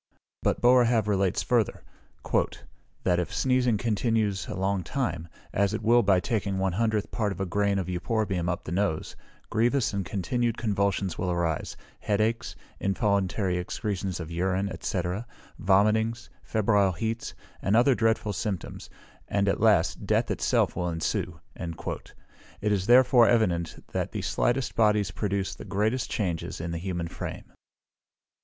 But 0.41 0.59
Boerhaave 0.61 1.07
relates 1.07 1.43
further, 1.43 1.83
"That 3.03 3.19
if 3.19 3.31
sneezing 3.31 3.77
continues 3.77 4.47
a 4.47 4.55
long 4.55 4.81
time, 4.81 5.27
as 5.53 5.75
it 5.75 5.83
will 5.83 6.01
by 6.01 6.19
taking 6.19 6.57
one 6.57 6.71
hundredth 6.71 7.11
part 7.11 7.31
of 7.31 7.39
a 7.39 7.45
grain 7.45 7.77
of 7.77 7.85
euphorbium 7.87 8.49
up 8.49 8.63
the 8.63 8.71
nose, 8.71 9.15
grievous 9.51 9.93
and 9.93 10.03
continued 10.03 10.57
convulsions 10.57 11.19
will 11.19 11.29
arise, 11.29 11.77
head 11.99 12.19
aches, 12.19 12.55
involuntary 12.79 13.57
excretions 13.59 14.19
of 14.19 14.31
urine, 14.31 14.75
&c., 14.81 15.01
vomitings, 15.59 16.29
febrile 16.41 16.93
heats, 16.93 17.35
and 17.61 17.75
other 17.75 17.93
dreadful 17.93 18.33
symptoms; 18.33 18.89
and, 19.27 19.47
at 19.47 19.61
last, 19.61 20.07
death 20.07 20.31
itself 20.31 20.75
will 20.75 20.89
ensue." 20.89 21.39
It 21.55 22.71
is 22.71 22.87
therefore 22.87 23.27
evident 23.29 23.83
that 23.91 24.13
the 24.13 24.23
slightest 24.23 24.75
bodies 24.75 25.11
produce 25.11 25.53
the 25.53 25.63
greatest 25.63 26.09
changes 26.09 26.59
in 26.59 26.71
the 26.71 26.79
human 26.79 27.07
frame. 27.07 27.53